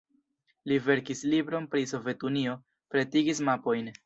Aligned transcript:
Li 0.71 0.79
verkis 0.87 1.21
libron 1.33 1.69
pri 1.75 1.85
Sovetunio, 1.93 2.57
pretigis 2.97 3.45
mapojn. 3.53 3.93